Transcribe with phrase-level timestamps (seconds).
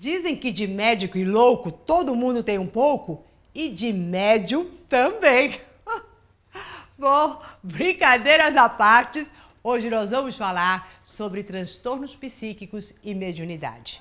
[0.00, 5.60] Dizem que de médico e louco todo mundo tem um pouco e de médium também.
[6.96, 9.26] Bom, brincadeiras à parte,
[9.62, 14.00] hoje nós vamos falar sobre transtornos psíquicos e mediunidade.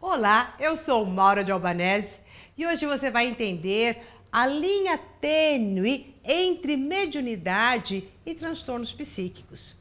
[0.00, 2.20] Olá, eu sou Maura de Albanese
[2.62, 3.98] e hoje você vai entender
[4.30, 9.76] a linha tênue entre mediunidade e transtornos psíquicos.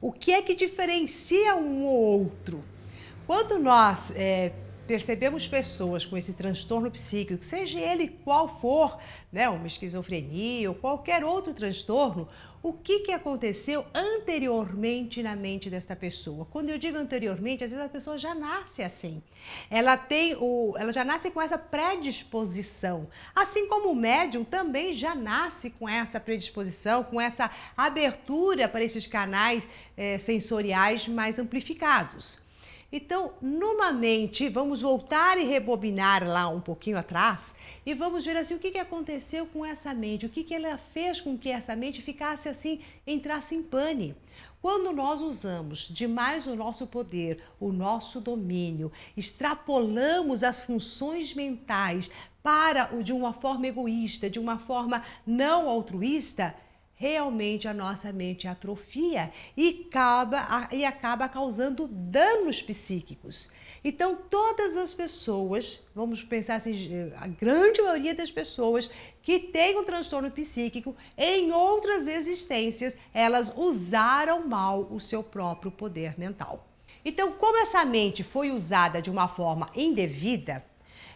[0.00, 2.64] O que é que diferencia um ou outro?
[3.28, 4.52] Quando nós é,
[4.88, 8.98] percebemos pessoas com esse transtorno psíquico, seja ele qual for,
[9.32, 12.28] né, uma esquizofrenia ou qualquer outro transtorno,
[12.68, 16.44] o que, que aconteceu anteriormente na mente desta pessoa.
[16.46, 19.22] Quando eu digo anteriormente, às vezes a pessoa já nasce assim.
[19.70, 23.08] Ela tem o, ela já nasce com essa predisposição.
[23.32, 29.06] Assim como o médium também já nasce com essa predisposição, com essa abertura para esses
[29.06, 32.44] canais é, sensoriais mais amplificados.
[32.96, 38.54] Então, numa mente, vamos voltar e rebobinar lá um pouquinho atrás e vamos ver assim
[38.54, 41.76] o que, que aconteceu com essa mente, o que, que ela fez com que essa
[41.76, 44.16] mente ficasse assim, entrasse em pane.
[44.62, 52.10] Quando nós usamos demais o nosso poder, o nosso domínio, extrapolamos as funções mentais
[52.42, 56.54] para o de uma forma egoísta, de uma forma não altruísta,
[56.96, 63.50] realmente a nossa mente atrofia e acaba, e acaba causando danos psíquicos.
[63.84, 68.90] Então, todas as pessoas, vamos pensar assim, a grande maioria das pessoas
[69.22, 76.18] que têm um transtorno psíquico, em outras existências, elas usaram mal o seu próprio poder
[76.18, 76.66] mental.
[77.04, 80.64] Então, como essa mente foi usada de uma forma indevida,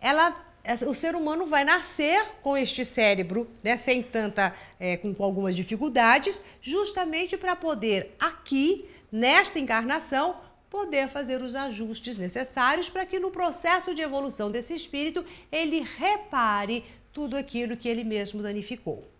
[0.00, 0.53] ela
[0.86, 5.54] o ser humano vai nascer com este cérebro, né, sem tanta, é, com, com algumas
[5.54, 10.36] dificuldades, justamente para poder aqui, nesta encarnação,
[10.70, 16.84] poder fazer os ajustes necessários para que no processo de evolução desse espírito ele repare
[17.12, 19.13] tudo aquilo que ele mesmo danificou.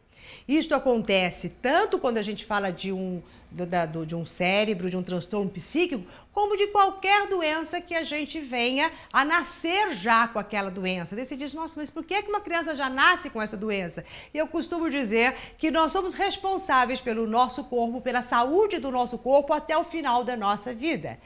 [0.46, 5.02] Isto acontece tanto quando a gente fala de um, do, de um cérebro, de um
[5.02, 10.68] transtorno psíquico, como de qualquer doença que a gente venha a nascer já com aquela
[10.68, 11.14] doença.
[11.14, 14.04] Daí você diz, nossa, mas por que uma criança já nasce com essa doença?
[14.34, 19.52] Eu costumo dizer que nós somos responsáveis pelo nosso corpo, pela saúde do nosso corpo
[19.52, 21.18] até o final da nossa vida.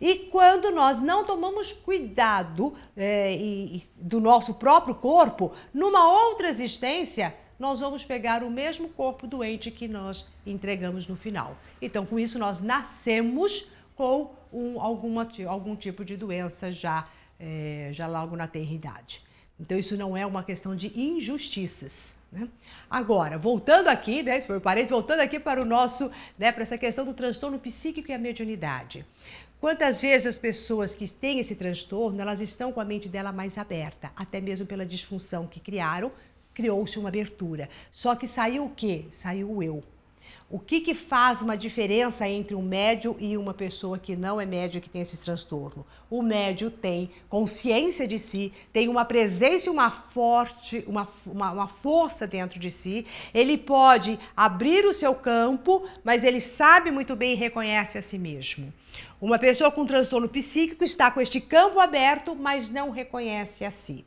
[0.00, 7.32] E quando nós não tomamos cuidado é, e, do nosso próprio corpo, numa outra existência,
[7.58, 11.56] nós vamos pegar o mesmo corpo doente que nós entregamos no final.
[11.80, 17.08] Então, com isso, nós nascemos com um, alguma, algum tipo de doença já,
[17.40, 19.22] é, já logo na tenridade.
[19.58, 22.14] Então, isso não é uma questão de injustiças.
[22.30, 22.46] Né?
[22.90, 26.76] Agora, voltando aqui, né, se for parede, voltando aqui para o nosso, né, para essa
[26.76, 29.06] questão do transtorno psíquico e a mediunidade.
[29.58, 33.56] Quantas vezes as pessoas que têm esse transtorno, elas estão com a mente dela mais
[33.56, 36.12] aberta, até mesmo pela disfunção que criaram
[36.56, 37.68] criou-se uma abertura.
[37.92, 39.04] Só que saiu o quê?
[39.10, 39.84] Saiu o eu.
[40.48, 44.46] O que, que faz uma diferença entre um médio e uma pessoa que não é
[44.46, 45.84] médio que tem esse transtorno?
[46.08, 51.68] O médio tem consciência de si, tem uma presença e uma forte, uma, uma, uma
[51.68, 53.04] força dentro de si.
[53.34, 58.16] Ele pode abrir o seu campo, mas ele sabe muito bem e reconhece a si
[58.16, 58.72] mesmo.
[59.20, 64.06] Uma pessoa com transtorno psíquico está com este campo aberto, mas não reconhece a si.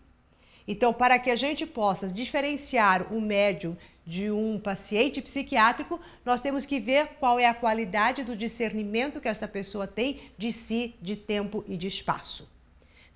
[0.71, 3.75] Então, para que a gente possa diferenciar um médium
[4.05, 9.27] de um paciente psiquiátrico, nós temos que ver qual é a qualidade do discernimento que
[9.27, 12.47] esta pessoa tem de si, de tempo e de espaço.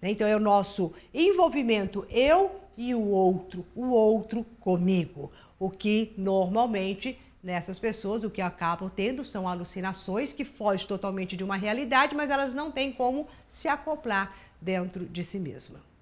[0.01, 0.09] Né?
[0.09, 5.31] Então, é o nosso envolvimento, eu e o outro, o outro comigo.
[5.59, 11.43] O que normalmente nessas pessoas o que acabam tendo são alucinações que fogem totalmente de
[11.43, 15.92] uma realidade, mas elas não têm como se acoplar dentro de si mesma.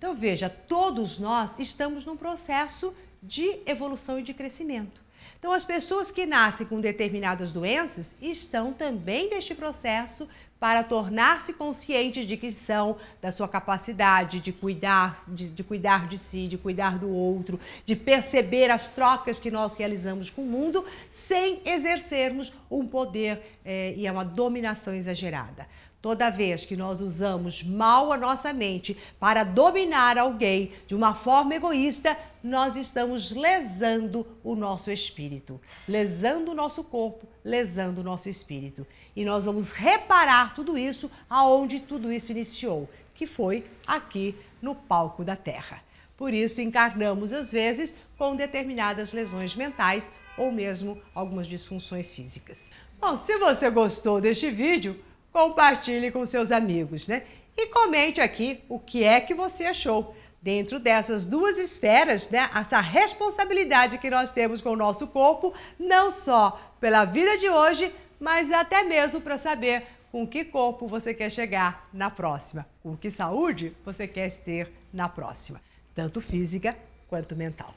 [0.00, 4.98] Então veja, todos nós estamos num processo de evolução e de crescimento.
[5.38, 10.26] Então as pessoas que nascem com determinadas doenças estão também neste processo
[10.58, 16.16] para tornar-se conscientes de que são, da sua capacidade de cuidar, de, de, cuidar de
[16.16, 20.82] si, de cuidar do outro, de perceber as trocas que nós realizamos com o mundo
[21.10, 25.66] sem exercermos um poder é, e uma dominação exagerada.
[26.02, 31.54] Toda vez que nós usamos mal a nossa mente para dominar alguém de uma forma
[31.54, 38.86] egoísta, nós estamos lesando o nosso espírito, lesando o nosso corpo, lesando o nosso espírito.
[39.14, 45.22] E nós vamos reparar tudo isso aonde tudo isso iniciou, que foi aqui no palco
[45.22, 45.82] da Terra.
[46.16, 50.08] Por isso, encarnamos às vezes com determinadas lesões mentais
[50.38, 52.70] ou mesmo algumas disfunções físicas.
[52.98, 54.98] Bom, se você gostou deste vídeo,
[55.32, 57.24] compartilhe com seus amigos, né?
[57.56, 62.50] E comente aqui o que é que você achou dentro dessas duas esferas, né?
[62.54, 67.94] Essa responsabilidade que nós temos com o nosso corpo, não só pela vida de hoje,
[68.18, 73.10] mas até mesmo para saber com que corpo você quer chegar na próxima, com que
[73.10, 75.60] saúde você quer ter na próxima,
[75.94, 76.76] tanto física
[77.08, 77.74] quanto mental.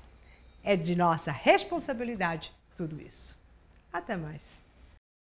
[0.63, 3.38] É de nossa responsabilidade tudo isso.
[3.91, 4.62] Até mais.